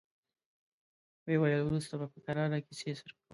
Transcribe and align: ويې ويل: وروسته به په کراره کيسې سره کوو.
ويې 1.25 1.37
ويل: 1.41 1.61
وروسته 1.63 1.93
به 1.99 2.05
په 2.13 2.19
کراره 2.25 2.57
کيسې 2.67 2.91
سره 2.99 3.11
کوو. 3.17 3.25